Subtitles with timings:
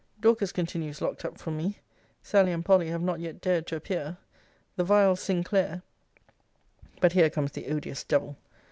[0.19, 1.77] Dorcas continues locked up from me:
[2.23, 4.17] Sally and Polly have not yet dared to appear:
[4.75, 5.83] the vile Sinclair
[6.99, 8.35] But here comes the odious devil.